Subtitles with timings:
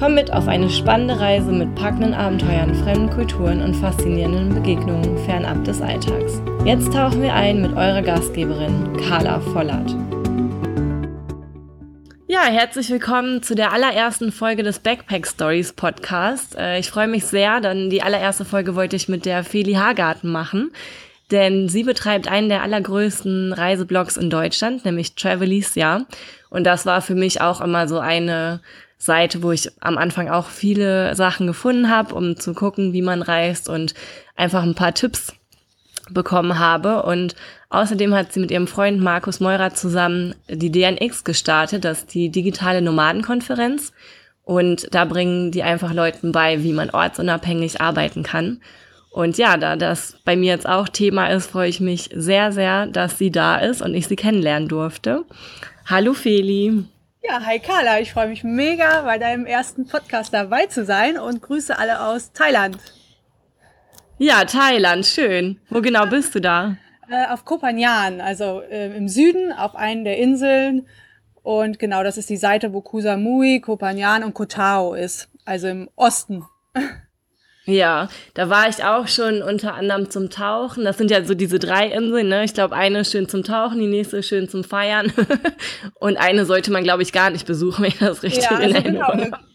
[0.00, 5.62] Komm mit auf eine spannende Reise mit packenden Abenteuern, fremden Kulturen und faszinierenden Begegnungen fernab
[5.64, 6.40] des Alltags.
[6.64, 9.94] Jetzt tauchen wir ein mit eurer Gastgeberin Carla Vollert.
[12.28, 16.56] Ja, herzlich willkommen zu der allerersten Folge des Backpack Stories Podcast.
[16.56, 20.32] Äh, ich freue mich sehr, denn die allererste Folge wollte ich mit der Feli Hagarten
[20.32, 20.72] machen,
[21.30, 26.06] denn sie betreibt einen der allergrößten Reiseblogs in Deutschland, nämlich Travelicia.
[26.48, 28.60] Und das war für mich auch immer so eine
[29.00, 33.22] Seite, wo ich am Anfang auch viele Sachen gefunden habe, um zu gucken, wie man
[33.22, 33.94] reist und
[34.36, 35.32] einfach ein paar Tipps
[36.10, 37.02] bekommen habe.
[37.04, 37.34] Und
[37.70, 42.28] außerdem hat sie mit ihrem Freund Markus Meurer zusammen die DNX gestartet, das ist die
[42.28, 43.92] digitale Nomadenkonferenz.
[44.44, 48.60] Und da bringen die einfach Leuten bei, wie man ortsunabhängig arbeiten kann.
[49.10, 52.86] Und ja, da das bei mir jetzt auch Thema ist, freue ich mich sehr, sehr,
[52.86, 55.24] dass sie da ist und ich sie kennenlernen durfte.
[55.86, 56.84] Hallo Feli.
[57.22, 61.42] Ja, hi Carla, ich freue mich mega, bei deinem ersten Podcast dabei zu sein und
[61.42, 62.78] grüße alle aus Thailand.
[64.16, 65.60] Ja, Thailand, schön.
[65.68, 66.78] Wo genau bist du da?
[67.10, 70.86] Äh, auf Koh Phangan, also äh, im Süden, auf einen der Inseln.
[71.42, 75.28] Und genau, das ist die Seite, wo Koh Samui, Koh Phangan und Koh Tao ist,
[75.44, 76.44] also im Osten.
[77.66, 80.84] Ja, da war ich auch schon unter anderem zum Tauchen.
[80.84, 82.44] Das sind ja so diese drei Inseln, ne?
[82.44, 85.12] Ich glaube, eine ist schön zum Tauchen, die nächste ist schön zum Feiern.
[85.94, 88.62] Und eine sollte man, glaube ich, gar nicht besuchen, wenn ich das richtig ja, also
[88.64, 89.36] in Erinnerung genau.
[89.36, 89.49] Koh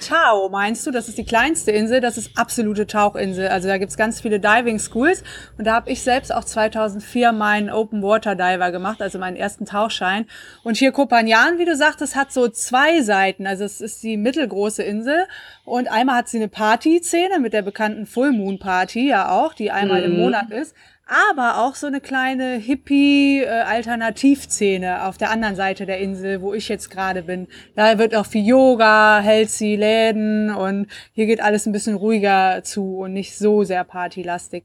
[0.00, 0.90] Tao meinst du?
[0.90, 2.00] Das ist die kleinste Insel.
[2.00, 3.48] Das ist absolute Tauchinsel.
[3.48, 5.22] Also da gibt's ganz viele Diving Schools.
[5.58, 9.66] Und da habe ich selbst auch 2004 meinen Open Water Diver gemacht, also meinen ersten
[9.66, 10.26] Tauchschein.
[10.62, 13.46] Und hier Koh Phangan, wie du sagtest, hat so zwei Seiten.
[13.46, 15.26] Also es ist die mittelgroße Insel.
[15.64, 19.70] Und einmal hat sie eine Party-Szene mit der bekannten Full Moon Party ja auch, die
[19.70, 20.14] einmal mhm.
[20.14, 20.74] im Monat ist
[21.10, 26.88] aber auch so eine kleine Hippie-Alternativszene auf der anderen Seite der Insel, wo ich jetzt
[26.88, 27.48] gerade bin.
[27.74, 32.98] Da wird auch viel Yoga, sie Läden und hier geht alles ein bisschen ruhiger zu
[32.98, 34.62] und nicht so sehr partylastig.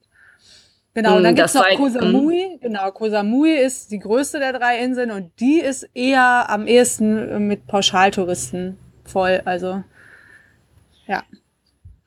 [0.93, 2.59] Genau, und dann mm, gibt's noch Koh Samui.
[2.61, 7.47] Genau, Koh Samui ist die größte der drei Inseln und die ist eher am ehesten
[7.47, 9.41] mit Pauschaltouristen voll.
[9.45, 9.83] Also,
[11.07, 11.23] ja.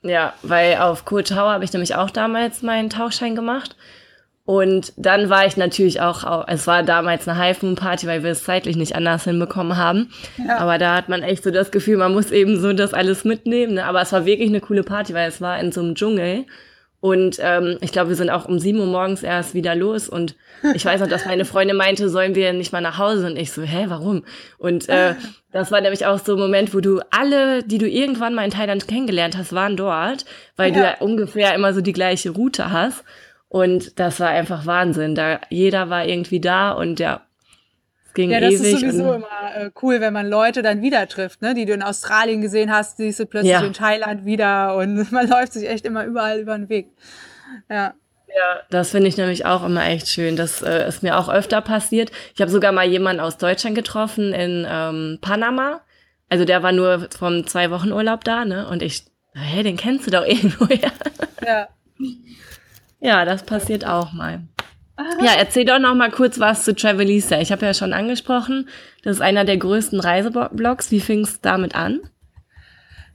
[0.03, 3.75] Ja, weil auf Koh Tao habe ich nämlich auch damals meinen Tauchschein gemacht.
[4.49, 8.31] Und dann war ich natürlich auch, es war damals eine High Moon Party, weil wir
[8.31, 10.09] es zeitlich nicht anders hinbekommen haben.
[10.39, 10.57] Ja.
[10.57, 13.75] Aber da hat man echt so das Gefühl, man muss eben so das alles mitnehmen.
[13.75, 13.85] Ne?
[13.85, 16.47] Aber es war wirklich eine coole Party, weil es war in so einem Dschungel.
[17.01, 20.09] Und ähm, ich glaube, wir sind auch um sieben Uhr morgens erst wieder los.
[20.09, 20.35] Und
[20.75, 23.27] ich weiß noch, dass meine Freundin meinte, sollen wir nicht mal nach Hause?
[23.27, 24.25] Und ich so, hä, warum?
[24.57, 25.15] Und äh,
[25.53, 28.51] das war nämlich auch so ein Moment, wo du alle, die du irgendwann mal in
[28.51, 30.25] Thailand kennengelernt hast, waren dort,
[30.57, 30.75] weil ja.
[30.75, 33.05] du ja ungefähr immer so die gleiche Route hast.
[33.49, 35.15] Und das war einfach Wahnsinn.
[35.15, 37.23] Da jeder war irgendwie da und ja,
[38.07, 38.75] es ging ja, das ewig.
[38.75, 41.55] ist sowieso immer äh, cool, wenn man Leute dann wieder trifft, ne?
[41.55, 43.61] die du in Australien gesehen hast, siehst du plötzlich ja.
[43.61, 46.89] in Thailand wieder und man läuft sich echt immer überall über den Weg.
[47.69, 47.95] Ja.
[48.29, 50.37] Ja, das finde ich nämlich auch immer echt schön.
[50.37, 52.13] Das äh, ist mir auch öfter passiert.
[52.35, 55.81] Ich habe sogar mal jemanden aus Deutschland getroffen in ähm, Panama.
[56.29, 58.69] Also der war nur vom zwei Wochen Urlaub da, ne?
[58.69, 60.93] Und ich, hey, den kennst du doch irgendwoher.
[61.45, 61.69] Ja.
[63.01, 64.41] Ja, das passiert auch mal.
[65.23, 67.39] Ja, erzähl doch noch mal kurz was zu Travelisa.
[67.39, 68.69] Ich habe ja schon angesprochen,
[69.05, 70.91] das ist einer der größten Reiseblogs.
[70.91, 72.01] Wie fing es damit an?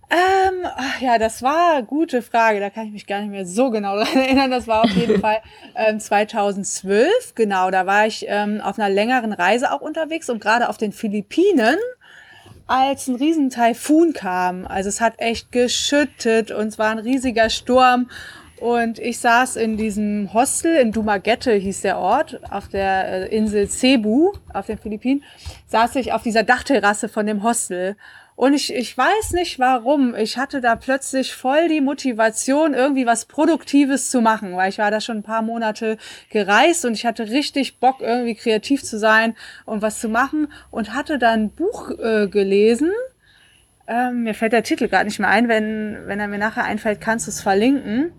[0.09, 2.59] Ähm, ach ja, das war eine gute Frage.
[2.59, 4.51] Da kann ich mich gar nicht mehr so genau daran erinnern.
[4.51, 5.41] Das war auf jeden Fall
[5.75, 7.33] ähm, 2012.
[7.35, 10.93] Genau, da war ich ähm, auf einer längeren Reise auch unterwegs und gerade auf den
[10.93, 11.77] Philippinen
[12.65, 14.65] als ein riesen Taifun kam.
[14.65, 18.09] Also es hat echt geschüttet und es war ein riesiger Sturm
[18.63, 23.67] und ich saß in diesem Hostel in Dumaguete hieß der Ort, auf der äh, Insel
[23.67, 25.21] Cebu auf den Philippinen,
[25.67, 27.97] saß ich auf dieser Dachterrasse von dem Hostel.
[28.37, 30.15] Und ich, ich weiß nicht warum.
[30.15, 34.91] Ich hatte da plötzlich voll die Motivation, irgendwie was Produktives zu machen, weil ich war
[34.91, 35.97] da schon ein paar Monate
[36.29, 40.93] gereist und ich hatte richtig Bock, irgendwie kreativ zu sein und was zu machen und
[40.93, 42.91] hatte dann ein Buch äh, gelesen.
[43.89, 45.49] Ähm, mir fällt der Titel gar nicht mehr ein.
[45.49, 48.13] Wenn, wenn er mir nachher einfällt, kannst du es verlinken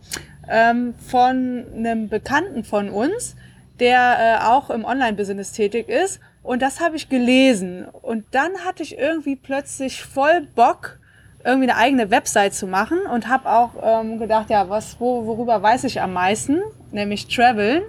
[0.49, 3.37] ähm, von einem Bekannten von uns,
[3.81, 6.21] der äh, auch im Online-Business tätig ist.
[6.43, 7.87] Und das habe ich gelesen.
[8.03, 10.99] Und dann hatte ich irgendwie plötzlich voll Bock,
[11.45, 15.63] irgendwie eine eigene Website zu machen und habe auch ähm, gedacht, ja, was, wo, worüber
[15.63, 17.83] weiß ich am meisten, nämlich Traveln.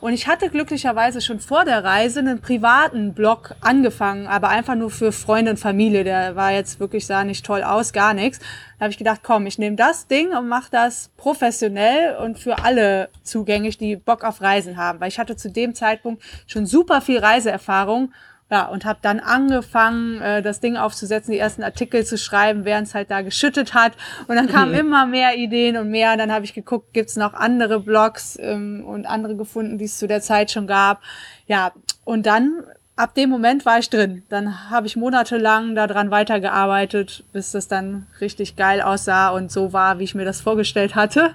[0.00, 4.90] Und ich hatte glücklicherweise schon vor der Reise einen privaten Blog angefangen, aber einfach nur
[4.90, 6.04] für Freunde und Familie.
[6.04, 8.38] Der war jetzt wirklich, sah nicht toll aus, gar nichts.
[8.78, 12.62] Da habe ich gedacht, komm, ich nehme das Ding und mache das professionell und für
[12.62, 15.00] alle zugänglich, die Bock auf Reisen haben.
[15.00, 18.12] Weil ich hatte zu dem Zeitpunkt schon super viel Reiseerfahrung
[18.50, 22.88] ja, und habe dann angefangen, äh, das Ding aufzusetzen, die ersten Artikel zu schreiben, während
[22.88, 23.92] es halt da geschüttet hat.
[24.26, 24.78] Und dann kamen mhm.
[24.78, 26.12] immer mehr Ideen und mehr.
[26.12, 29.98] Und dann habe ich geguckt, gibt's noch andere Blogs ähm, und andere gefunden, die es
[29.98, 31.02] zu der Zeit schon gab.
[31.46, 31.72] Ja,
[32.04, 32.64] und dann
[32.96, 34.22] ab dem Moment war ich drin.
[34.30, 39.98] Dann habe ich monatelang daran weitergearbeitet, bis das dann richtig geil aussah und so war,
[39.98, 41.34] wie ich mir das vorgestellt hatte.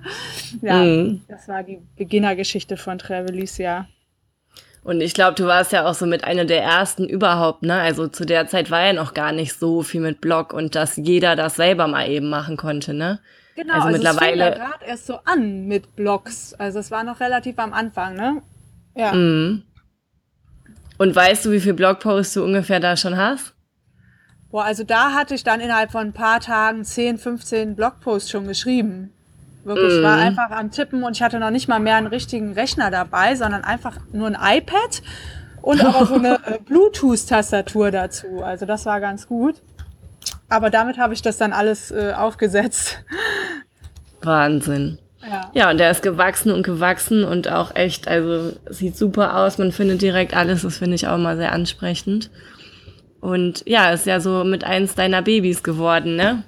[0.62, 1.22] Ja, mhm.
[1.28, 3.88] das war die Beginnergeschichte von Travelicia.
[4.84, 7.80] Und ich glaube, du warst ja auch so mit einer der ersten überhaupt, ne?
[7.80, 10.98] Also zu der Zeit war ja noch gar nicht so viel mit Blog und dass
[10.98, 13.20] jeder das selber mal eben machen konnte, ne?
[13.56, 16.54] Genau, also, also mittlerweile es fing ja gerade erst so an mit Blogs.
[16.56, 18.42] Also es war noch relativ am Anfang, ne?
[18.96, 19.14] Ja.
[19.14, 19.64] Mhm.
[20.98, 23.54] Und weißt du, wie viele Blogposts du ungefähr da schon hast?
[24.52, 28.48] Boah, also da hatte ich dann innerhalb von ein paar Tagen 10, 15 Blogposts schon
[28.48, 29.13] geschrieben.
[29.64, 30.24] Wirklich, ich war mhm.
[30.24, 33.64] einfach am Tippen und ich hatte noch nicht mal mehr einen richtigen Rechner dabei, sondern
[33.64, 35.02] einfach nur ein iPad
[35.62, 38.44] und aber so eine äh, Bluetooth-Tastatur dazu.
[38.44, 39.56] Also das war ganz gut.
[40.50, 43.04] Aber damit habe ich das dann alles äh, aufgesetzt.
[44.22, 45.00] Wahnsinn.
[45.26, 45.52] Ja.
[45.54, 49.58] ja, und der ist gewachsen und gewachsen und auch echt, also sieht super aus.
[49.58, 52.30] Man findet direkt alles, das finde ich auch mal sehr ansprechend.
[53.22, 56.44] Und ja, ist ja so mit eins deiner Babys geworden, ne?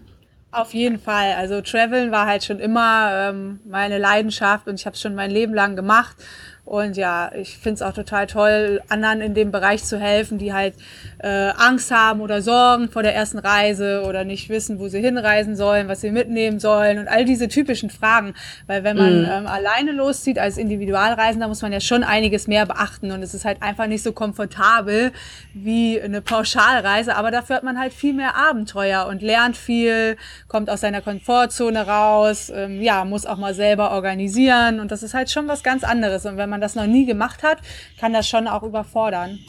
[0.56, 1.34] Auf jeden Fall.
[1.34, 5.30] Also Traveln war halt schon immer ähm, meine Leidenschaft und ich habe es schon mein
[5.30, 6.16] Leben lang gemacht.
[6.65, 10.51] Und ja, ich finde es auch total toll, anderen in dem Bereich zu helfen, die
[10.51, 10.73] halt
[11.19, 15.56] äh, Angst haben oder Sorgen vor der ersten Reise oder nicht wissen, wo sie hinreisen
[15.56, 18.33] sollen, was sie mitnehmen sollen und all diese typischen Fragen.
[18.65, 19.29] Weil wenn man mhm.
[19.29, 23.45] ähm, alleine loszieht als Individualreisender, muss man ja schon einiges mehr beachten und es ist
[23.45, 25.12] halt einfach nicht so komfortabel
[25.53, 27.15] wie eine Pauschalreise.
[27.15, 30.17] Aber dafür hat man halt viel mehr Abenteuer und lernt viel,
[30.47, 35.13] kommt aus seiner Komfortzone raus, ähm, ja, muss auch mal selber organisieren und das ist
[35.13, 36.25] halt schon was ganz anderes.
[36.25, 37.57] Und wenn man man das noch nie gemacht hat,
[38.00, 39.40] kann das schon auch überfordern.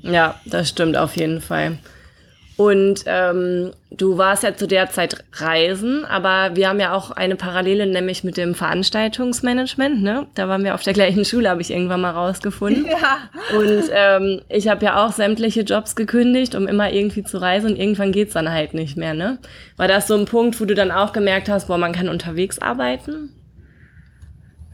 [0.00, 1.78] Ja, das stimmt auf jeden Fall.
[2.56, 7.36] Und ähm, du warst ja zu der Zeit reisen, aber wir haben ja auch eine
[7.36, 10.02] Parallele, nämlich mit dem Veranstaltungsmanagement.
[10.02, 10.26] Ne?
[10.34, 12.86] Da waren wir auf der gleichen Schule, habe ich irgendwann mal rausgefunden.
[12.90, 13.28] Ja.
[13.56, 17.70] Und ähm, ich habe ja auch sämtliche Jobs gekündigt, um immer irgendwie zu reisen.
[17.70, 19.14] Und irgendwann geht's dann halt nicht mehr.
[19.14, 19.38] Ne?
[19.76, 22.58] War das so ein Punkt, wo du dann auch gemerkt hast, boah, man kann unterwegs
[22.58, 23.37] arbeiten?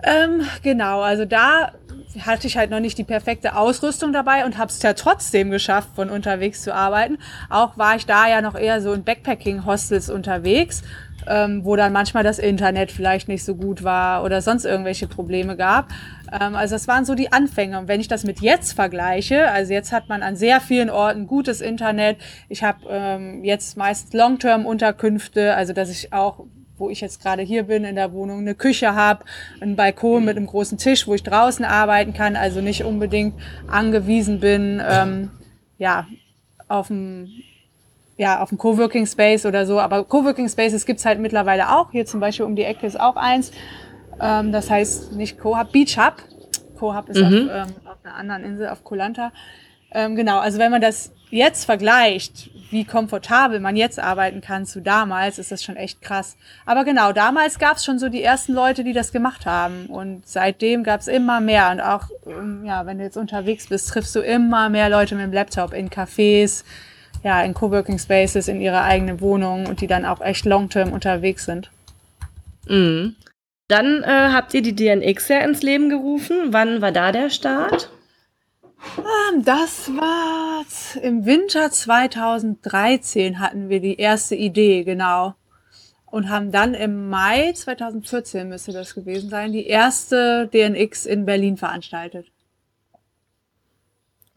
[0.05, 1.73] Ähm, genau, also da
[2.21, 5.89] hatte ich halt noch nicht die perfekte Ausrüstung dabei und habe es ja trotzdem geschafft,
[5.97, 7.19] von unterwegs zu arbeiten.
[7.49, 10.83] Auch war ich da ja noch eher so in Backpacking-Hostels unterwegs,
[11.27, 15.57] ähm, wo dann manchmal das Internet vielleicht nicht so gut war oder sonst irgendwelche Probleme
[15.57, 15.89] gab.
[16.31, 17.79] Ähm, also das waren so die Anfänge.
[17.79, 21.27] Und wenn ich das mit jetzt vergleiche, also jetzt hat man an sehr vielen Orten
[21.27, 22.19] gutes Internet.
[22.49, 26.45] Ich habe ähm, jetzt meist Long-Term-Unterkünfte, also dass ich auch
[26.85, 29.25] wo ich jetzt gerade hier bin in der Wohnung, eine Küche habe,
[29.59, 33.35] einen Balkon mit einem großen Tisch, wo ich draußen arbeiten kann, also nicht unbedingt
[33.67, 35.31] angewiesen bin, ähm,
[35.79, 36.07] ja,
[36.69, 37.29] auf dem
[38.17, 39.81] ja, auf dem Coworking Space oder so.
[39.81, 41.91] Aber Coworking Spaces gibt's halt mittlerweile auch.
[41.91, 43.51] Hier zum Beispiel um die Ecke ist auch eins.
[44.21, 46.23] Ähm, das heißt nicht Cohub, Beach Hub.
[46.79, 47.25] Cohub ist mhm.
[47.25, 49.33] auf, ähm, auf einer anderen Insel, auf Kolanta.
[49.91, 54.81] Ähm, genau, also wenn man das jetzt vergleicht, wie komfortabel man jetzt arbeiten kann zu
[54.81, 56.37] damals, ist das schon echt krass.
[56.67, 59.87] Aber genau, damals gab es schon so die ersten Leute, die das gemacht haben.
[59.87, 61.71] Und seitdem gab es immer mehr.
[61.71, 65.25] Und auch, ähm, ja, wenn du jetzt unterwegs bist, triffst du immer mehr Leute mit
[65.25, 66.65] dem Laptop in Cafés,
[67.23, 71.45] ja, in Coworking Spaces, in ihrer eigenen Wohnung und die dann auch echt long-term unterwegs
[71.45, 71.71] sind.
[72.69, 73.17] Mhm.
[73.69, 76.49] Dann äh, habt ihr die DNX ja ins Leben gerufen.
[76.51, 77.91] Wann war da der Start?
[78.99, 80.65] Ähm, das war
[81.03, 85.35] im Winter 2013 hatten wir die erste Idee, genau.
[86.07, 91.57] Und haben dann im Mai 2014 müsste das gewesen sein, die erste DNX in Berlin
[91.57, 92.29] veranstaltet.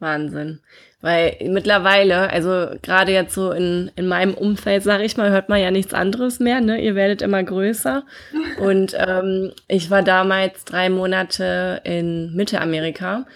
[0.00, 0.60] Wahnsinn.
[1.00, 5.60] Weil mittlerweile, also gerade jetzt so in, in meinem Umfeld, sage ich mal, hört man
[5.60, 6.60] ja nichts anderes mehr.
[6.60, 6.80] Ne?
[6.80, 8.04] Ihr werdet immer größer.
[8.58, 13.26] Und ähm, ich war damals drei Monate in Mittelamerika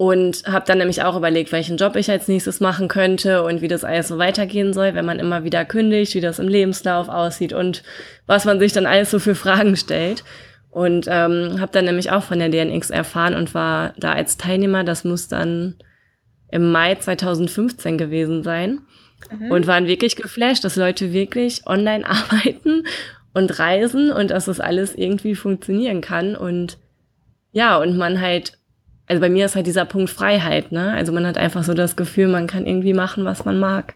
[0.00, 3.68] und habe dann nämlich auch überlegt, welchen Job ich als nächstes machen könnte und wie
[3.68, 7.52] das alles so weitergehen soll, wenn man immer wieder kündigt, wie das im Lebenslauf aussieht
[7.52, 7.82] und
[8.26, 10.24] was man sich dann alles so für Fragen stellt.
[10.70, 14.84] Und ähm, habe dann nämlich auch von der DNX erfahren und war da als Teilnehmer.
[14.84, 15.74] Das muss dann
[16.50, 18.80] im Mai 2015 gewesen sein.
[19.30, 19.50] mhm.
[19.50, 22.84] und waren wirklich geflasht, dass Leute wirklich online arbeiten
[23.34, 26.78] und reisen und dass das alles irgendwie funktionieren kann und
[27.52, 28.59] ja, und man halt,
[29.10, 30.92] also bei mir ist halt dieser Punkt Freiheit, ne?
[30.92, 33.94] Also man hat einfach so das Gefühl, man kann irgendwie machen, was man mag.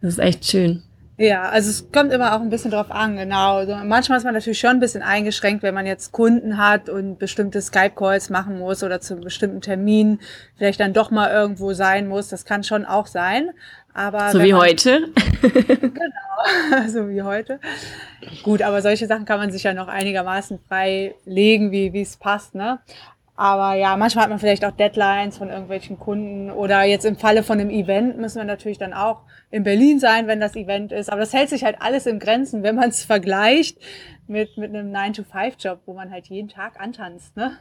[0.00, 0.84] Das ist echt schön.
[1.16, 3.56] Ja, also es kommt immer auch ein bisschen drauf an, genau.
[3.56, 7.18] Also manchmal ist man natürlich schon ein bisschen eingeschränkt, wenn man jetzt Kunden hat und
[7.18, 10.20] bestimmte Skype-Calls machen muss oder zu bestimmten Termin
[10.56, 12.28] vielleicht dann doch mal irgendwo sein muss.
[12.28, 13.50] Das kann schon auch sein.
[13.94, 15.08] Aber so wie man, heute.
[15.42, 17.58] genau, so wie heute.
[18.42, 22.16] Gut, aber solche Sachen kann man sich ja noch einigermaßen frei legen, wie wie es
[22.16, 22.80] passt, ne?
[23.36, 27.42] Aber ja, manchmal hat man vielleicht auch Deadlines von irgendwelchen Kunden oder jetzt im Falle
[27.42, 31.10] von einem Event müssen wir natürlich dann auch in Berlin sein, wenn das Event ist.
[31.10, 33.78] Aber das hält sich halt alles in Grenzen, wenn man es vergleicht
[34.28, 37.58] mit, mit einem 9-to-5-Job, wo man halt jeden Tag antanzt, ne?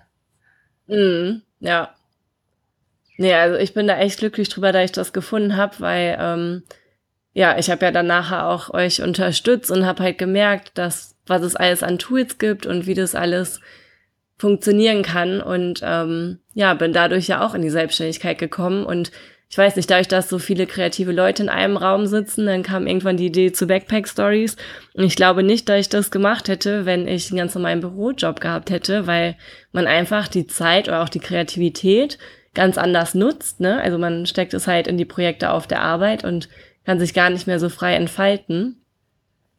[0.87, 1.95] Mm, ja.
[3.17, 6.63] Nee, also ich bin da echt glücklich drüber, dass ich das gefunden habe, weil ähm,
[7.33, 11.41] ja, ich habe ja dann nachher auch euch unterstützt und habe halt gemerkt, dass was
[11.41, 13.59] es alles an Tools gibt und wie das alles
[14.37, 15.41] funktionieren kann.
[15.41, 18.85] Und ähm, ja, bin dadurch ja auch in die Selbstständigkeit gekommen.
[18.85, 19.11] Und
[19.49, 22.87] ich weiß nicht, dadurch, dass so viele kreative Leute in einem Raum sitzen, dann kam
[22.87, 24.57] irgendwann die Idee zu Backpack Stories.
[24.95, 28.39] Und ich glaube nicht, dass ich das gemacht hätte, wenn ich einen ganz normalen Bürojob
[28.41, 29.35] gehabt hätte, weil
[29.71, 32.17] man einfach die Zeit oder auch die Kreativität
[32.55, 33.59] ganz anders nutzt.
[33.59, 33.79] Ne?
[33.79, 36.49] Also man steckt es halt in die Projekte auf der Arbeit und
[36.85, 38.82] kann sich gar nicht mehr so frei entfalten.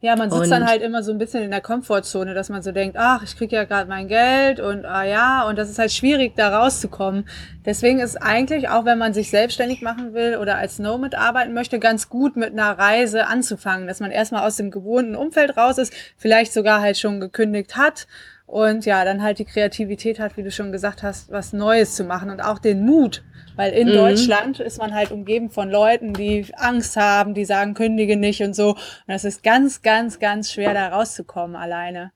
[0.05, 2.61] Ja, man sitzt und dann halt immer so ein bisschen in der Komfortzone, dass man
[2.61, 5.79] so denkt, ach, ich kriege ja gerade mein Geld und ah ja, und das ist
[5.79, 7.27] halt schwierig, da rauszukommen.
[7.65, 11.79] Deswegen ist eigentlich, auch wenn man sich selbstständig machen will oder als Nomad arbeiten möchte,
[11.79, 15.91] ganz gut mit einer Reise anzufangen, dass man erstmal aus dem gewohnten Umfeld raus ist,
[16.17, 18.05] vielleicht sogar halt schon gekündigt hat
[18.45, 22.03] und ja, dann halt die Kreativität hat, wie du schon gesagt hast, was Neues zu
[22.03, 23.23] machen und auch den Mut,
[23.55, 23.93] weil in mhm.
[23.93, 28.55] Deutschland ist man halt umgeben von Leuten, die Angst haben, die sagen, kündige nicht und
[28.55, 28.71] so.
[28.71, 32.11] Und das ist ganz, ganz, ganz schwer, da rauszukommen alleine.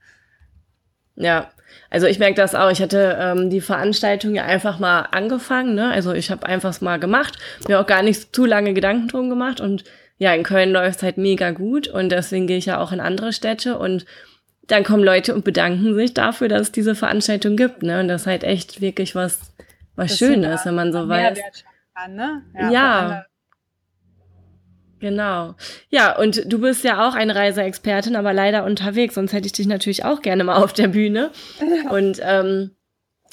[1.15, 1.49] Ja,
[1.89, 2.71] also ich merke das auch.
[2.71, 5.75] Ich hatte ähm, die Veranstaltung ja einfach mal angefangen.
[5.75, 5.91] Ne?
[5.91, 9.59] Also ich habe einfach mal gemacht, mir auch gar nicht zu lange Gedanken drum gemacht.
[9.59, 9.83] Und
[10.17, 12.99] ja, in Köln läuft es halt mega gut und deswegen gehe ich ja auch in
[12.99, 14.05] andere Städte und
[14.69, 17.83] dann kommen Leute und bedanken sich dafür, dass es diese Veranstaltung gibt.
[17.83, 17.99] Ne?
[17.99, 19.39] Und das ist halt echt wirklich was
[19.99, 21.37] was schön ist, wenn man so weiß.
[21.93, 22.43] Kann, ne?
[22.55, 22.71] Ja.
[22.71, 23.25] ja.
[24.99, 25.55] Genau.
[25.89, 29.67] Ja, und du bist ja auch eine Reiseexpertin, aber leider unterwegs, sonst hätte ich dich
[29.67, 31.31] natürlich auch gerne mal auf der Bühne.
[31.89, 32.71] Und ähm,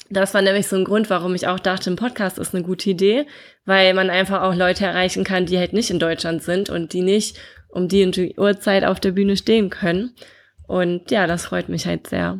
[0.09, 2.89] das war nämlich so ein Grund, warum ich auch dachte, ein Podcast ist eine gute
[2.89, 3.25] Idee,
[3.65, 7.01] weil man einfach auch Leute erreichen kann, die halt nicht in Deutschland sind und die
[7.01, 10.15] nicht um die und die Uhrzeit auf der Bühne stehen können.
[10.67, 12.39] Und ja, das freut mich halt sehr.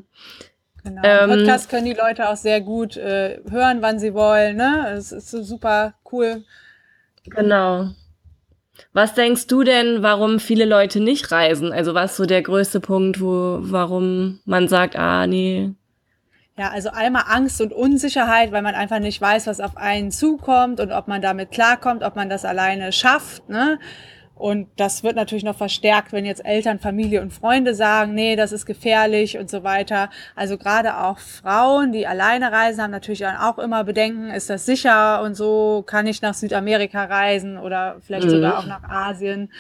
[0.84, 1.02] Genau.
[1.04, 4.58] Ähm, Podcast können die Leute auch sehr gut äh, hören, wann sie wollen.
[4.58, 4.94] Ne?
[4.96, 6.44] Es ist so super cool.
[7.26, 7.90] Genau.
[8.94, 11.72] Was denkst du denn, warum viele Leute nicht reisen?
[11.74, 15.72] Also was ist so der größte Punkt, wo, warum man sagt, ah, nee.
[16.58, 20.80] Ja, also einmal Angst und Unsicherheit, weil man einfach nicht weiß, was auf einen zukommt
[20.80, 23.48] und ob man damit klarkommt, ob man das alleine schafft.
[23.50, 23.78] Ne?
[24.38, 28.52] Und das wird natürlich noch verstärkt, wenn jetzt Eltern, Familie und Freunde sagen, nee, das
[28.52, 30.10] ist gefährlich und so weiter.
[30.36, 35.22] Also gerade auch Frauen, die alleine reisen, haben natürlich auch immer Bedenken, ist das sicher
[35.24, 38.32] und so, kann ich nach Südamerika reisen oder vielleicht mhm.
[38.32, 39.52] sogar auch nach Asien.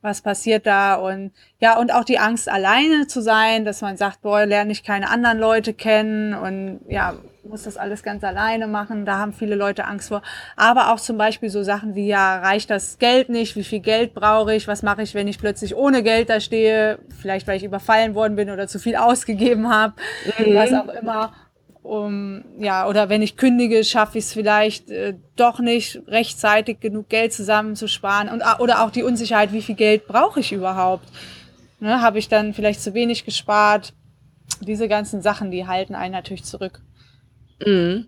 [0.00, 0.94] Was passiert da?
[0.94, 4.84] Und ja, und auch die Angst, alleine zu sein, dass man sagt, boah, lerne ich
[4.84, 7.14] keine anderen Leute kennen und ja,
[7.48, 9.04] muss das alles ganz alleine machen.
[9.04, 10.22] Da haben viele Leute Angst vor.
[10.56, 13.56] Aber auch zum Beispiel so Sachen wie, ja, reicht das Geld nicht?
[13.56, 14.68] Wie viel Geld brauche ich?
[14.68, 16.98] Was mache ich, wenn ich plötzlich ohne Geld da stehe?
[17.20, 19.94] Vielleicht, weil ich überfallen worden bin oder zu viel ausgegeben habe.
[20.38, 20.54] Mhm.
[20.54, 21.32] Was auch immer.
[21.82, 27.08] Um, ja, oder wenn ich kündige, schaffe ich es vielleicht äh, doch nicht rechtzeitig genug
[27.08, 28.28] Geld zusammenzusparen.
[28.28, 31.08] Und, oder auch die Unsicherheit, wie viel Geld brauche ich überhaupt?
[31.80, 33.94] Ne, habe ich dann vielleicht zu wenig gespart?
[34.60, 36.82] Diese ganzen Sachen, die halten einen natürlich zurück.
[37.64, 38.06] Mhm.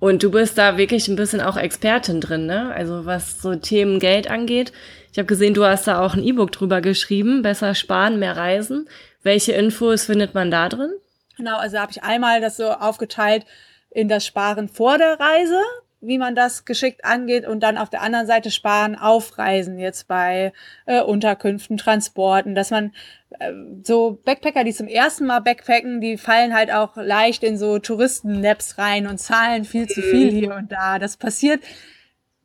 [0.00, 2.72] Und du bist da wirklich ein bisschen auch Expertin drin, ne?
[2.72, 4.72] Also was so Themen Geld angeht.
[5.12, 8.88] Ich habe gesehen, du hast da auch ein E-Book drüber geschrieben, besser sparen, mehr reisen.
[9.22, 10.92] Welche Infos findet man da drin?
[11.36, 13.44] Genau, also habe ich einmal das so aufgeteilt
[13.90, 15.60] in das Sparen vor der Reise,
[16.00, 20.06] wie man das geschickt angeht und dann auf der anderen Seite sparen auf Reisen jetzt
[20.06, 20.52] bei
[20.86, 22.92] äh, Unterkünften, Transporten, dass man
[23.38, 23.52] äh,
[23.82, 28.78] so Backpacker, die zum ersten Mal backpacken, die fallen halt auch leicht in so Touristen-Naps
[28.78, 30.98] rein und zahlen viel zu viel hier und da.
[30.98, 31.60] Das passiert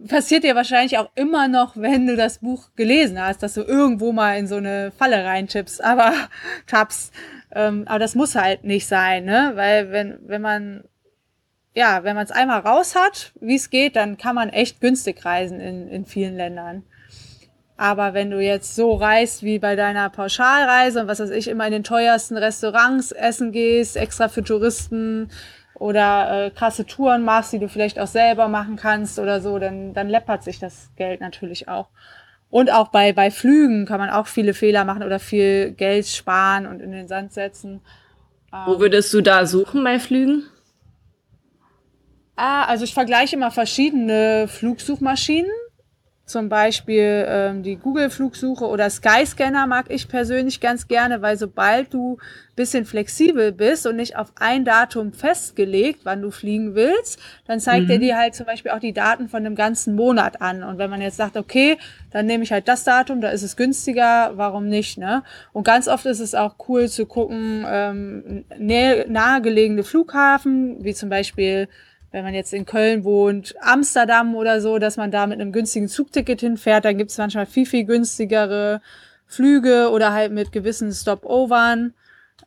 [0.08, 4.12] passiert dir wahrscheinlich auch immer noch, wenn du das Buch gelesen hast, dass du irgendwo
[4.12, 6.14] mal in so eine Falle reintippst, aber
[6.68, 7.14] tappst.
[7.56, 9.52] Ähm, aber das muss halt nicht sein, ne?
[9.56, 10.84] Weil wenn, wenn man
[11.76, 15.26] ja, wenn man es einmal raus hat, wie es geht, dann kann man echt günstig
[15.26, 16.84] reisen in, in vielen Ländern.
[17.76, 21.66] Aber wenn du jetzt so reist wie bei deiner Pauschalreise und was weiß ich, immer
[21.66, 25.30] in den teuersten Restaurants essen gehst, extra für Touristen
[25.74, 29.94] oder äh, krasse Touren machst, die du vielleicht auch selber machen kannst oder so, dann,
[29.94, 31.88] dann läppert sich das Geld natürlich auch.
[32.52, 36.68] Und auch bei, bei Flügen kann man auch viele Fehler machen oder viel Geld sparen
[36.68, 37.82] und in den Sand setzen.
[38.68, 40.44] Wo würdest du da suchen bei Flügen?
[42.36, 45.52] Ah, also ich vergleiche immer verschiedene Flugsuchmaschinen.
[46.26, 52.18] Zum Beispiel ähm, die Google-Flugsuche oder Skyscanner mag ich persönlich ganz gerne, weil sobald du
[52.56, 57.86] bisschen flexibel bist und nicht auf ein Datum festgelegt, wann du fliegen willst, dann zeigt
[57.86, 57.92] mhm.
[57.92, 60.64] er dir halt zum Beispiel auch die Daten von dem ganzen Monat an.
[60.64, 61.78] Und wenn man jetzt sagt, okay,
[62.12, 64.98] dann nehme ich halt das Datum, da ist es günstiger, warum nicht?
[64.98, 65.24] Ne?
[65.52, 71.68] Und ganz oft ist es auch cool zu gucken, ähm, nahegelegene Flughafen, wie zum Beispiel
[72.14, 75.88] wenn man jetzt in Köln wohnt, Amsterdam oder so, dass man da mit einem günstigen
[75.88, 78.82] Zugticket hinfährt, dann gibt es manchmal viel, viel günstigere
[79.26, 81.96] Flüge oder halt mit gewissen Stopovern.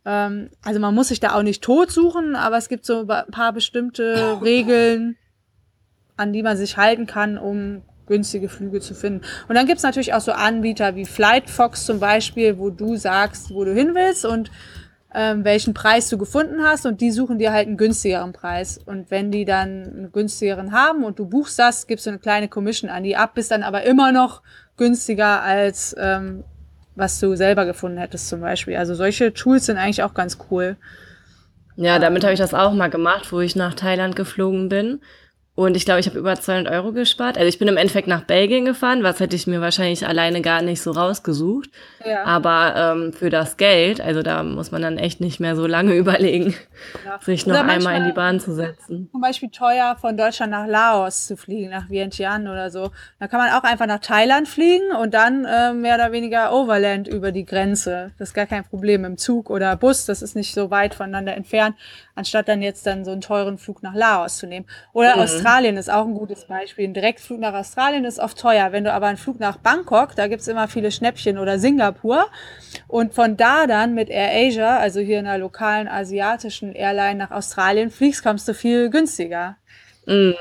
[0.05, 3.31] Ähm, also man muss sich da auch nicht tot suchen, aber es gibt so ein
[3.33, 5.17] paar bestimmte Regeln,
[6.17, 9.23] an die man sich halten kann, um günstige Flüge zu finden.
[9.49, 13.65] Und dann gibt's natürlich auch so Anbieter wie Flightfox zum Beispiel, wo du sagst, wo
[13.65, 14.53] du hin willst und
[15.17, 18.79] ähm, welchen Preis du gefunden hast und die suchen dir halt einen günstigeren Preis.
[18.85, 22.49] Und wenn die dann einen günstigeren haben und du buchst das, gibst du eine kleine
[22.49, 24.43] Commission an die ab, bist dann aber immer noch
[24.77, 26.45] günstiger als ähm,
[26.97, 28.77] was du selber gefunden hättest zum Beispiel.
[28.77, 30.77] Also solche Tools sind eigentlich auch ganz cool.
[31.77, 35.01] Ja, damit habe ich das auch mal gemacht, wo ich nach Thailand geflogen bin.
[35.57, 37.39] Und ich glaube, ich habe über 200 Euro gespart.
[37.39, 40.61] Also ich bin im Endeffekt nach Belgien gefahren, was hätte ich mir wahrscheinlich alleine gar
[40.61, 41.71] nicht so rausgesucht.
[42.05, 42.25] Ja.
[42.25, 45.95] Aber ähm, für das Geld, also da muss man dann echt nicht mehr so lange
[45.97, 46.55] überlegen,
[47.07, 47.19] ja.
[47.23, 49.09] sich noch einmal in die Bahn zu setzen.
[49.11, 52.91] Zum Beispiel teuer von Deutschland nach Laos zu fliegen, nach Vientiane oder so.
[53.19, 57.09] Da kann man auch einfach nach Thailand fliegen und dann äh, mehr oder weniger Overland
[57.09, 58.13] über die Grenze.
[58.19, 61.35] Das ist gar kein Problem im Zug oder Bus, das ist nicht so weit voneinander
[61.35, 61.77] entfernt,
[62.15, 64.67] anstatt dann jetzt dann so einen teuren Flug nach Laos zu nehmen.
[64.93, 65.23] Oder mhm.
[65.23, 65.46] Australien
[65.77, 66.87] ist auch ein gutes Beispiel.
[66.87, 68.73] Ein Direktflug nach Australien ist oft teuer.
[68.73, 72.27] Wenn du aber einen Flug nach Bangkok, da gibt's immer viele Schnäppchen oder Singapur.
[72.89, 77.31] Und von da dann mit Air Asia, also hier in einer lokalen asiatischen Airline nach
[77.31, 79.57] Australien fliegst, kommst du viel günstiger.
[80.07, 80.35] Mhm.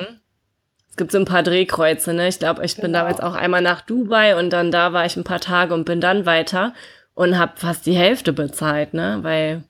[0.90, 2.28] Es gibt so ein paar Drehkreuze, ne?
[2.28, 3.00] Ich glaube, ich bin genau.
[3.00, 6.02] damals auch einmal nach Dubai und dann da war ich ein paar Tage und bin
[6.02, 6.74] dann weiter
[7.14, 9.20] und habe fast die Hälfte bezahlt, ne?
[9.22, 9.64] Weil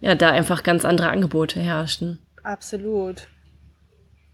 [0.00, 2.20] ja da einfach ganz andere Angebote herrschen.
[2.42, 3.26] Absolut.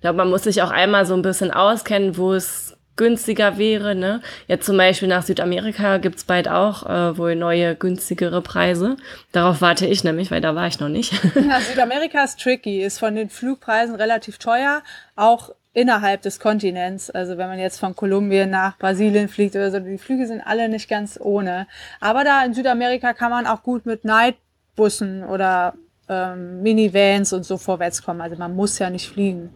[0.00, 3.94] Ich glaube, man muss sich auch einmal so ein bisschen auskennen, wo es günstiger wäre.
[3.94, 4.22] Ne?
[4.46, 8.96] Jetzt zum Beispiel nach Südamerika gibt's bald auch äh, wohl neue, günstigere Preise.
[9.32, 11.12] Darauf warte ich nämlich, weil da war ich noch nicht.
[11.34, 14.82] Ja, Südamerika ist tricky, ist von den Flugpreisen relativ teuer,
[15.16, 17.10] auch innerhalb des Kontinents.
[17.10, 20.70] Also wenn man jetzt von Kolumbien nach Brasilien fliegt oder so, die Flüge sind alle
[20.70, 21.66] nicht ganz ohne.
[22.00, 25.74] Aber da in Südamerika kann man auch gut mit Nightbussen oder
[26.08, 28.22] ähm, Minivans und so vorwärts kommen.
[28.22, 29.50] Also man muss ja nicht fliegen.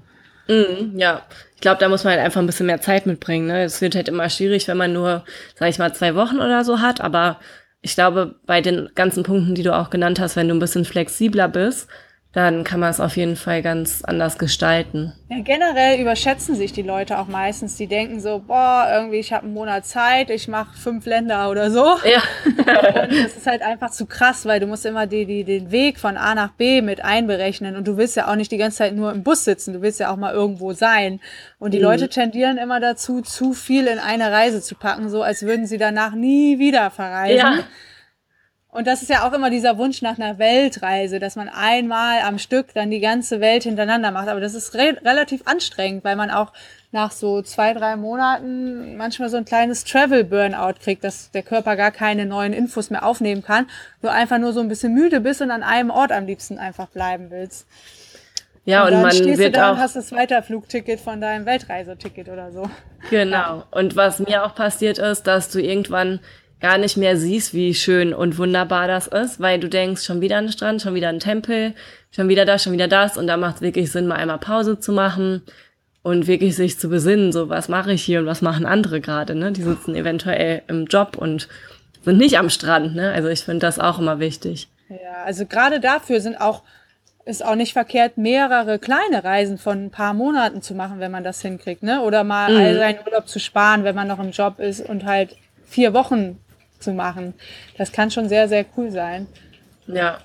[0.48, 1.22] Mhm, ja,
[1.54, 3.46] ich glaube, da muss man halt einfach ein bisschen mehr Zeit mitbringen.
[3.46, 3.64] Ne?
[3.64, 6.80] Es wird halt immer schwierig, wenn man nur, sag ich mal, zwei Wochen oder so
[6.80, 7.00] hat.
[7.00, 7.40] Aber
[7.80, 10.84] ich glaube, bei den ganzen Punkten, die du auch genannt hast, wenn du ein bisschen
[10.84, 11.88] flexibler bist,
[12.34, 15.12] dann kann man es auf jeden Fall ganz anders gestalten.
[15.28, 17.76] Ja, generell überschätzen sich die Leute auch meistens.
[17.76, 21.70] Die denken so, boah, irgendwie, ich habe einen Monat Zeit, ich mache fünf Länder oder
[21.70, 21.96] so.
[22.04, 22.22] Ja.
[22.44, 26.00] und das ist halt einfach zu krass, weil du musst immer die, die, den Weg
[26.00, 27.76] von A nach B mit einberechnen.
[27.76, 30.00] Und du willst ja auch nicht die ganze Zeit nur im Bus sitzen, du willst
[30.00, 31.20] ja auch mal irgendwo sein.
[31.60, 31.84] Und die mhm.
[31.84, 35.78] Leute tendieren immer dazu, zu viel in eine Reise zu packen, so als würden sie
[35.78, 37.38] danach nie wieder verreisen.
[37.38, 37.58] Ja.
[38.74, 42.40] Und das ist ja auch immer dieser Wunsch nach einer Weltreise, dass man einmal am
[42.40, 44.26] Stück dann die ganze Welt hintereinander macht.
[44.26, 46.52] Aber das ist re relativ anstrengend, weil man auch
[46.90, 51.92] nach so zwei, drei Monaten manchmal so ein kleines Travel-Burnout kriegt, dass der Körper gar
[51.92, 53.68] keine neuen Infos mehr aufnehmen kann.
[54.02, 56.88] Du einfach nur so ein bisschen müde bist und an einem Ort am liebsten einfach
[56.88, 57.68] bleiben willst.
[58.64, 61.20] Ja, und, und dann man stehst wird du da auch und hast das Weiterflugticket von
[61.20, 62.68] deinem Weltreiseticket oder so.
[63.10, 63.62] Genau.
[63.70, 66.18] Und was mir auch passiert ist, dass du irgendwann
[66.64, 70.38] gar nicht mehr siehst, wie schön und wunderbar das ist, weil du denkst, schon wieder
[70.38, 71.74] ein Strand, schon wieder ein Tempel,
[72.10, 74.80] schon wieder das, schon wieder das und da macht es wirklich Sinn, mal einmal Pause
[74.80, 75.42] zu machen
[76.02, 79.34] und wirklich sich zu besinnen, so was mache ich hier und was machen andere gerade,
[79.34, 79.52] ne?
[79.52, 81.48] Die sitzen eventuell im Job und
[82.02, 83.12] sind nicht am Strand, ne?
[83.12, 84.68] Also ich finde das auch immer wichtig.
[84.88, 86.62] Ja, also gerade dafür sind auch
[87.26, 91.24] ist auch nicht verkehrt, mehrere kleine Reisen von ein paar Monaten zu machen, wenn man
[91.24, 92.00] das hinkriegt, ne?
[92.00, 92.58] Oder mal mhm.
[92.58, 96.38] all seinen Urlaub zu sparen, wenn man noch im Job ist und halt vier Wochen
[96.84, 97.34] zu machen.
[97.76, 99.26] Das kann schon sehr, sehr cool sein.
[99.86, 100.18] Ja.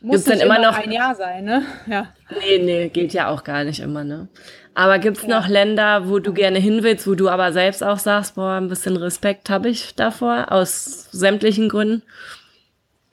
[0.00, 1.62] muss Gibt's denn immer noch ein Jahr sein, ne?
[1.86, 2.08] Ja.
[2.30, 4.28] Nee, nee, geht ja auch gar nicht immer, ne?
[4.74, 5.28] Aber gibt's ja.
[5.28, 8.68] noch Länder, wo du gerne hin willst, wo du aber selbst auch sagst, boah, ein
[8.68, 12.02] bisschen Respekt habe ich davor, aus sämtlichen Gründen?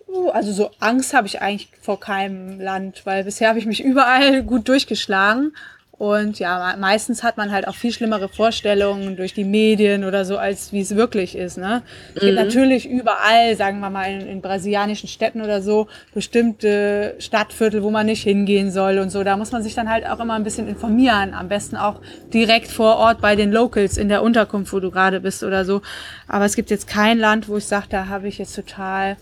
[0.08, 3.84] Uh, also so Angst habe ich eigentlich vor keinem Land, weil bisher habe ich mich
[3.84, 5.54] überall gut durchgeschlagen.
[6.00, 10.38] Und ja, meistens hat man halt auch viel schlimmere Vorstellungen durch die Medien oder so,
[10.38, 11.58] als wie es wirklich ist.
[11.58, 11.84] Ne?
[12.16, 12.44] Es gibt mhm.
[12.44, 18.08] natürlich überall, sagen wir mal in, in, brasilianischen Städten oder so, bestimmte Stadtviertel, wo man
[18.08, 19.24] nicht hingehen soll und so.
[19.24, 21.36] Da muss man sich dann halt auch immer ein bisschen informieren.
[21.36, 22.02] Am besten auch
[22.34, 25.84] direkt vor Ort bei den Locals in der Unterkunft, wo du gerade bist oder so.
[26.28, 29.16] Aber es gibt jetzt kein Land, wo ich sage, da habe ich jetzt total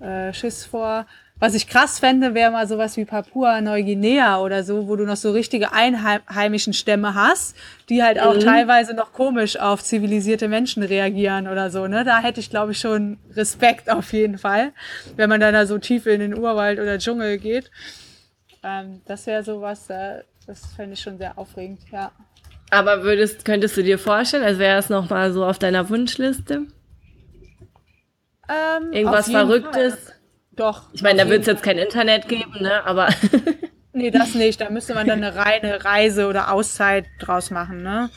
[0.00, 1.04] äh, Schiss vor.
[1.38, 5.32] Was ich krass fände, wäre mal sowas wie Papua-Neuguinea oder so, wo du noch so
[5.32, 7.54] richtige einheimischen Stämme hast,
[7.90, 8.40] die halt auch mhm.
[8.40, 11.88] teilweise noch komisch auf zivilisierte Menschen reagieren oder so.
[11.88, 12.04] Ne?
[12.04, 14.72] Da hätte ich, glaube ich, schon Respekt auf jeden Fall,
[15.16, 17.70] wenn man dann da so tief in den Urwald oder Dschungel geht.
[18.62, 22.12] Ähm, das wäre sowas, äh, das fände ich schon sehr aufregend, ja.
[22.70, 26.66] Aber würdest, könntest du dir vorstellen, als wäre es nochmal so auf deiner Wunschliste?
[28.48, 29.94] Ähm, Irgendwas Verrücktes?
[29.94, 30.15] Fall.
[30.56, 30.82] Doch.
[30.92, 32.84] Ich meine, da wird es jetzt kein Internet geben, ne?
[32.84, 33.08] Aber.
[33.92, 34.60] nee, das nicht.
[34.60, 38.10] Da müsste man dann eine reine Reise oder Auszeit draus machen, ne?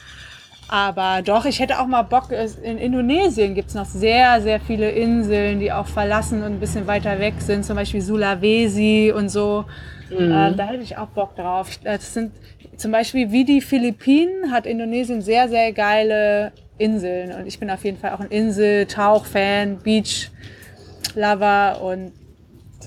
[0.71, 2.29] Aber doch, ich hätte auch mal Bock,
[2.61, 6.85] in Indonesien gibt es noch sehr, sehr viele Inseln, die auch verlassen und ein bisschen
[6.85, 9.65] weiter weg sind, zum Beispiel Sulawesi und so.
[10.11, 10.31] Mhm.
[10.31, 11.71] Ähm, da hätte ich auch Bock drauf.
[11.83, 12.33] Das sind
[12.77, 17.33] zum Beispiel wie die Philippinen hat Indonesien sehr, sehr geile Inseln.
[17.33, 22.11] Und ich bin auf jeden Fall auch ein Insel-Tauch-Fan, Beach-Lover und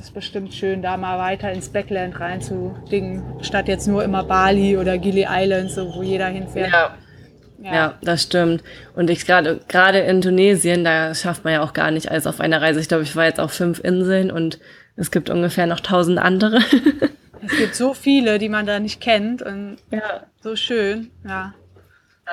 [0.02, 4.98] ist bestimmt schön, da mal weiter ins Backland reinzudingen, statt jetzt nur immer Bali oder
[4.98, 6.72] Gili Islands, so, wo jeder hinfährt.
[6.72, 6.98] Ja.
[7.62, 7.74] Ja.
[7.74, 8.64] ja, das stimmt.
[8.96, 12.60] Und ich gerade gerade Indonesien, da schafft man ja auch gar nicht alles auf einer
[12.60, 12.80] Reise.
[12.80, 14.58] Ich glaube, ich war jetzt auf fünf Inseln und
[14.96, 16.58] es gibt ungefähr noch tausend andere.
[17.46, 20.24] es gibt so viele, die man da nicht kennt und ja.
[20.42, 21.12] so schön.
[21.24, 21.54] Ja.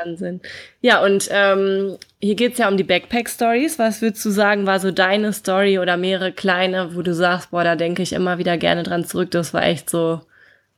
[0.05, 0.41] Wahnsinn.
[0.81, 3.79] Ja, und ähm, hier geht's ja um die Backpack-Stories.
[3.79, 7.63] Was würdest du sagen, war so deine Story oder mehrere kleine, wo du sagst, boah,
[7.63, 9.31] da denke ich immer wieder gerne dran zurück.
[9.31, 10.21] Das war echt so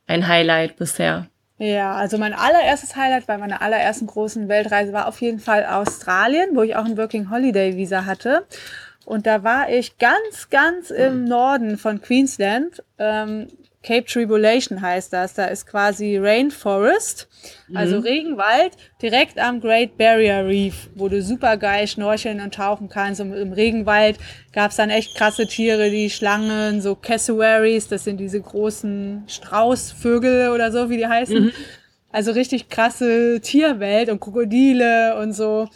[0.06, 1.26] ein Highlight bisher.
[1.58, 6.50] Ja, also mein allererstes Highlight bei meiner allerersten großen Weltreise war auf jeden Fall Australien,
[6.54, 8.44] wo ich auch ein Working Holiday Visa hatte.
[9.04, 12.82] Und da war ich ganz, ganz im Norden von Queensland.
[12.98, 13.48] Ähm,
[13.82, 15.34] Cape Tribulation heißt das.
[15.34, 17.28] Da ist quasi Rainforest,
[17.74, 18.02] also mhm.
[18.02, 23.20] Regenwald, direkt am Great Barrier Reef, wo du super geil schnorcheln und tauchen kannst.
[23.20, 24.18] Und im Regenwald
[24.52, 30.70] gab's dann echt krasse Tiere, die Schlangen, so Cassowaries, das sind diese großen Straußvögel oder
[30.70, 31.44] so, wie die heißen.
[31.44, 31.52] Mhm.
[32.12, 35.68] Also richtig krasse Tierwelt und Krokodile und so.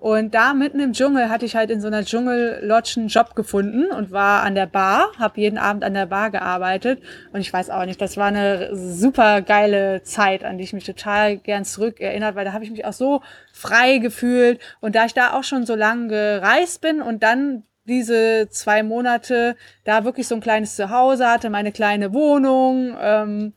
[0.00, 3.92] Und da mitten im Dschungel hatte ich halt in so einer Dschungellodge einen Job gefunden
[3.92, 7.02] und war an der Bar, habe jeden Abend an der Bar gearbeitet.
[7.34, 10.84] Und ich weiß auch nicht, das war eine super geile Zeit, an die ich mich
[10.84, 13.20] total gern zurück erinnert, weil da habe ich mich auch so
[13.52, 14.58] frei gefühlt.
[14.80, 19.54] Und da ich da auch schon so lange gereist bin und dann diese zwei Monate
[19.84, 23.52] da wirklich so ein kleines Zuhause hatte, meine kleine Wohnung, ähm,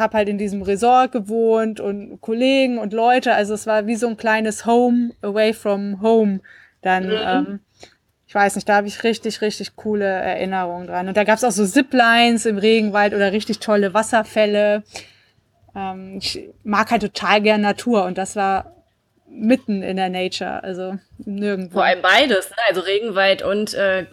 [0.00, 3.34] habe halt in diesem Resort gewohnt und Kollegen und Leute.
[3.34, 6.40] Also es war wie so ein kleines Home away from home.
[6.82, 7.18] Dann, mhm.
[7.22, 7.60] ähm,
[8.26, 11.08] ich weiß nicht, da habe ich richtig, richtig coole Erinnerungen dran.
[11.08, 14.82] Und da gab es auch so Ziplines im Regenwald oder richtig tolle Wasserfälle.
[15.76, 18.74] Ähm, ich mag halt total gern Natur und das war
[19.30, 21.74] mitten in der Nature, also nirgendwo.
[21.74, 22.56] Vor allem beides, ne?
[22.68, 24.06] also Regenwald und äh,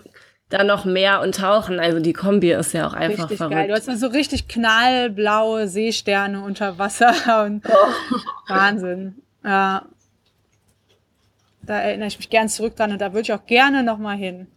[0.49, 1.79] dann noch mehr und tauchen.
[1.79, 3.55] Also die Kombi ist ja auch einfach richtig verrückt.
[3.55, 3.67] Geil.
[3.67, 8.17] Du hast so richtig knallblaue Seesterne unter Wasser und oh.
[8.47, 9.15] Wahnsinn.
[9.43, 9.85] Ja.
[11.63, 14.15] Da erinnere ich mich gern zurück dran und da würde ich auch gerne noch mal
[14.15, 14.47] hin.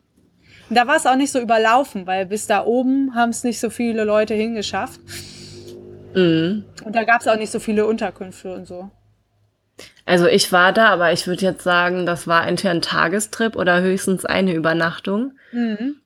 [0.68, 3.59] Und da war es auch nicht so überlaufen, weil bis da oben haben es nicht
[3.59, 5.00] so viele Leute hingeschafft.
[6.14, 6.64] Mhm.
[6.85, 8.90] Und da gab es auch nicht so viele Unterkünfte und so.
[10.07, 13.81] Also ich war da, aber ich würde jetzt sagen, das war entweder ein Tagestrip oder
[13.81, 15.33] höchstens eine Übernachtung.
[15.53, 15.97] Mhm.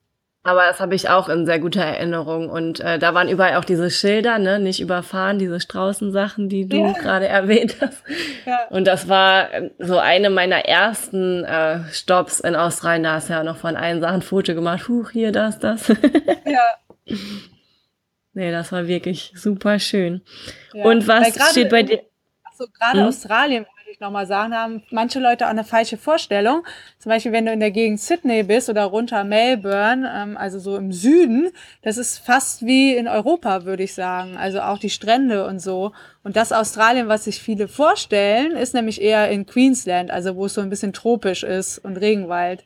[0.46, 2.50] Aber das habe ich auch in sehr guter Erinnerung.
[2.50, 6.76] Und äh, da waren überall auch diese Schilder, ne, nicht überfahren, diese Straußensachen, die du
[6.76, 6.92] ja.
[7.00, 8.02] gerade erwähnt hast.
[8.44, 8.66] Ja.
[8.68, 13.04] Und das war äh, so eine meiner ersten äh, Stops in Australien.
[13.04, 14.86] Da hast du ja noch von allen Sachen Foto gemacht.
[14.86, 15.88] Huch, hier, das, das.
[16.44, 17.16] ja.
[18.34, 20.20] Nee, das war wirklich super schön.
[20.74, 20.84] Ja.
[20.84, 22.02] Und was steht bei dir?
[22.56, 23.08] So gerade mhm.
[23.08, 26.64] Australien würde ich nochmal sagen, haben manche Leute auch eine falsche Vorstellung.
[26.98, 30.76] Zum Beispiel, wenn du in der Gegend Sydney bist oder runter Melbourne, ähm, also so
[30.76, 31.50] im Süden,
[31.82, 34.36] das ist fast wie in Europa, würde ich sagen.
[34.36, 35.92] Also auch die Strände und so.
[36.22, 40.54] Und das Australien, was sich viele vorstellen, ist nämlich eher in Queensland, also wo es
[40.54, 42.64] so ein bisschen tropisch ist und Regenwald.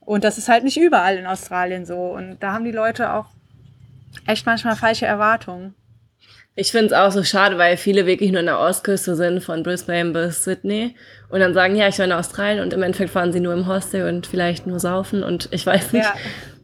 [0.00, 1.96] Und das ist halt nicht überall in Australien so.
[1.96, 3.26] Und da haben die Leute auch
[4.26, 5.74] echt manchmal falsche Erwartungen.
[6.60, 9.62] Ich finde es auch so schade, weil viele wirklich nur in der Ostküste sind, von
[9.62, 10.94] Brisbane bis Sydney.
[11.30, 13.66] Und dann sagen, ja, ich war in Australien und im Endeffekt fahren sie nur im
[13.66, 16.04] Hostel und vielleicht nur saufen und ich weiß nicht.
[16.04, 16.14] Ja.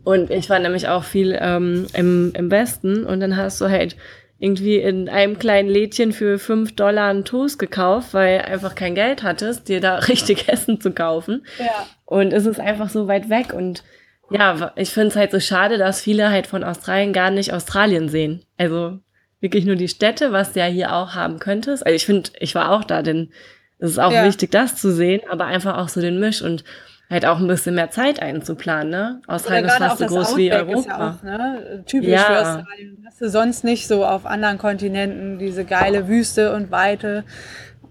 [0.05, 3.97] Und ich war nämlich auch viel ähm, im, im Westen und dann hast du halt
[4.39, 9.23] irgendwie in einem kleinen Lädchen für fünf Dollar einen Toast gekauft, weil einfach kein Geld
[9.23, 11.47] hattest, dir da richtig Essen zu kaufen.
[11.59, 11.87] Ja.
[12.05, 13.55] Und es ist einfach so weit weg.
[13.55, 13.83] Und
[14.29, 18.11] ja, ich finde es halt so schade, dass viele halt von Australien gar nicht Australien
[18.11, 18.45] sehen.
[18.59, 18.99] Also
[19.41, 21.85] wirklich nur die Städte, was du ja hier auch haben könntest.
[21.85, 23.31] Also ich finde, ich war auch da, denn
[23.79, 24.25] es ist auch ja.
[24.25, 26.65] wichtig, das zu sehen, aber einfach auch so den Misch und
[27.09, 29.23] halt auch ein bisschen mehr Zeit einzuplanen, ne?
[29.29, 30.89] Australien ist fast so groß wie Europa.
[30.89, 31.85] Ja auch, ne?
[31.87, 32.23] Typisch ja.
[32.23, 33.05] für Australien.
[33.07, 37.25] Hast du sonst nicht so auf anderen Kontinenten diese geile Wüste und Weite.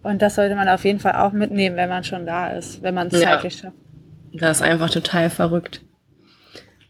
[0.04, 2.94] Und das sollte man auf jeden Fall auch mitnehmen, wenn man schon da ist, wenn
[2.94, 3.32] man es ja.
[3.32, 3.78] zeitlich schafft.
[4.34, 5.82] Das ist einfach total verrückt.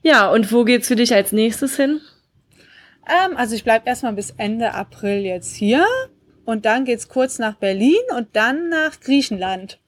[0.01, 2.01] Ja, und wo geht's für dich als nächstes hin?
[3.07, 5.85] Ähm, also ich bleibe erstmal bis Ende April jetzt hier.
[6.45, 9.79] Und dann geht's kurz nach Berlin und dann nach Griechenland.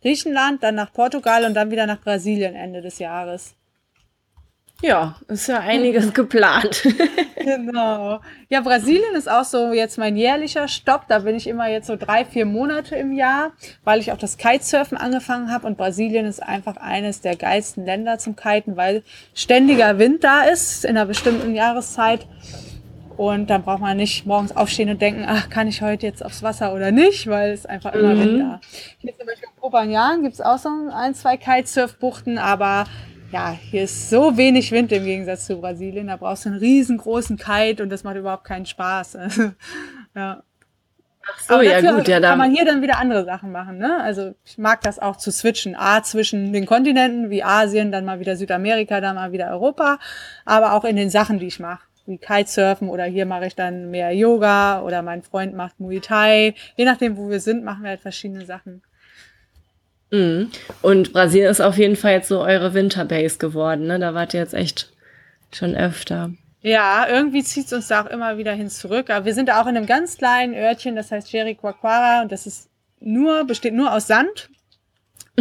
[0.00, 3.54] Griechenland, dann nach Portugal und dann wieder nach Brasilien Ende des Jahres.
[4.82, 6.82] Ja, ist ja einiges geplant.
[7.36, 8.20] genau.
[8.50, 11.06] Ja, Brasilien ist auch so jetzt mein jährlicher Stopp.
[11.08, 13.52] Da bin ich immer jetzt so drei, vier Monate im Jahr,
[13.84, 15.66] weil ich auch das Kitesurfen angefangen habe.
[15.66, 19.02] Und Brasilien ist einfach eines der geilsten Länder zum Kiten, weil
[19.34, 22.26] ständiger Wind da ist in einer bestimmten Jahreszeit.
[23.16, 26.42] Und dann braucht man nicht morgens aufstehen und denken, ach, kann ich heute jetzt aufs
[26.42, 28.20] Wasser oder nicht, weil es einfach immer mhm.
[28.20, 28.60] Wind da.
[28.98, 32.84] Hier zum Beispiel in Propanjan gibt es auch so ein, zwei Kitesurfbuchten, aber
[33.32, 36.08] ja, hier ist so wenig Wind im Gegensatz zu Brasilien.
[36.08, 39.18] Da brauchst du einen riesengroßen Kite und das macht überhaupt keinen Spaß.
[40.14, 40.42] ja.
[41.28, 42.20] Ach so, Aber ja gut, ja.
[42.20, 43.78] Dann kann man hier dann wieder andere Sachen machen.
[43.78, 44.00] Ne?
[44.00, 45.74] Also ich mag das auch zu switchen.
[45.76, 49.98] A, zwischen den Kontinenten wie Asien, dann mal wieder Südamerika, dann mal wieder Europa.
[50.44, 53.90] Aber auch in den Sachen, die ich mache wie Kitesurfen oder hier mache ich dann
[53.90, 56.54] mehr Yoga oder mein Freund macht Muay Thai.
[56.76, 58.82] Je nachdem, wo wir sind, machen wir halt verschiedene Sachen.
[60.10, 60.50] Mhm.
[60.82, 63.98] Und Brasilien ist auf jeden Fall jetzt so eure Winterbase geworden, ne?
[63.98, 64.92] Da wart ihr jetzt echt
[65.52, 66.30] schon öfter.
[66.62, 69.10] Ja, irgendwie zieht es uns da auch immer wieder hin zurück.
[69.10, 72.46] Aber wir sind da auch in einem ganz kleinen Örtchen, das heißt Jericoacoara und das
[72.46, 72.68] ist
[73.00, 74.50] nur, besteht nur aus Sand.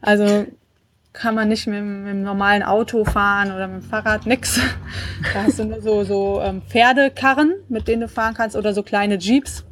[0.00, 0.46] also
[1.12, 4.60] kann man nicht mit, mit dem normalen Auto fahren oder mit dem Fahrrad, nix.
[5.34, 8.82] Da hast du nur so, so ähm, Pferdekarren, mit denen du fahren kannst oder so
[8.82, 9.64] kleine Jeeps.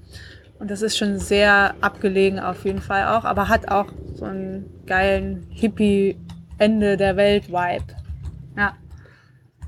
[0.59, 4.65] Und das ist schon sehr abgelegen auf jeden Fall auch, aber hat auch so einen
[4.87, 7.85] geilen Hippie-Ende der Welt-Vibe.
[8.57, 8.75] Ja.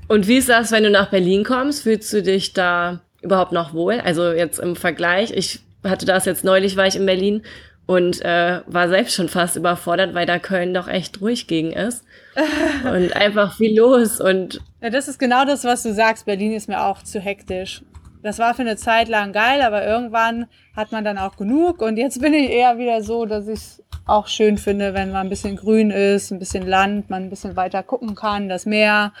[0.07, 1.83] Und wie ist das, wenn du nach Berlin kommst?
[1.83, 3.99] Fühlst du dich da überhaupt noch wohl?
[3.99, 7.43] Also jetzt im Vergleich, ich hatte das jetzt neulich, war ich in Berlin
[7.85, 12.03] und äh, war selbst schon fast überfordert, weil da Köln doch echt ruhig gegen ist.
[12.83, 14.61] und einfach viel los und.
[14.81, 16.25] Ja, das ist genau das, was du sagst.
[16.25, 17.81] Berlin ist mir auch zu hektisch.
[18.21, 21.81] Das war für eine Zeit lang geil, aber irgendwann hat man dann auch genug.
[21.81, 25.27] Und jetzt bin ich eher wieder so, dass ich es auch schön finde, wenn man
[25.27, 29.13] ein bisschen grün ist, ein bisschen Land, man ein bisschen weiter gucken kann, das Meer.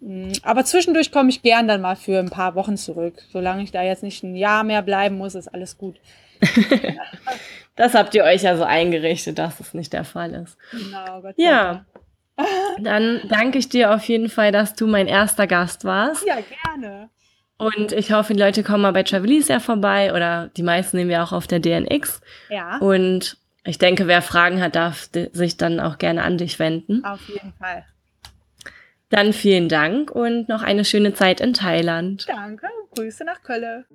[0.00, 3.22] Mm, aber zwischendurch komme ich gern dann mal für ein paar Wochen zurück.
[3.30, 5.96] Solange ich da jetzt nicht ein Jahr mehr bleiben muss, ist alles gut.
[7.76, 10.56] Das habt ihr euch ja so eingerichtet, dass es nicht der Fall ist.
[10.70, 11.84] Genau, Gott sei Ja.
[12.80, 16.24] Dann danke ich dir auf jeden Fall, dass du mein erster Gast warst.
[16.26, 17.10] Ja, gerne.
[17.64, 21.22] Und ich hoffe, die Leute kommen mal bei Travelisia vorbei oder die meisten nehmen wir
[21.22, 22.20] auch auf der DNX.
[22.50, 22.76] Ja.
[22.76, 27.02] Und ich denke, wer Fragen hat, darf sich dann auch gerne an dich wenden.
[27.06, 27.86] Auf jeden Fall.
[29.08, 32.26] Dann vielen Dank und noch eine schöne Zeit in Thailand.
[32.28, 33.86] Danke, Grüße nach Köln.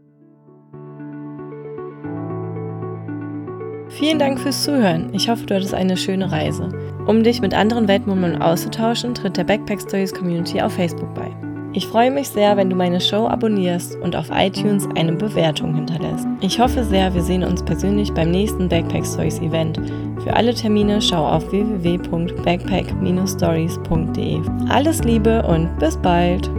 [3.90, 5.14] Vielen Dank fürs Zuhören.
[5.14, 6.70] Ich hoffe, du hattest eine schöne Reise.
[7.06, 11.49] Um dich mit anderen Weltmummern auszutauschen, tritt der Backpack Stories Community auf Facebook bei.
[11.74, 16.26] Ich freue mich sehr, wenn du meine Show abonnierst und auf iTunes eine Bewertung hinterlässt.
[16.42, 19.80] Ich hoffe sehr, wir sehen uns persönlich beim nächsten Backpack Stories Event.
[20.24, 24.40] Für alle Termine schau auf www.backpack-stories.de.
[24.70, 26.50] Alles Liebe und bis bald!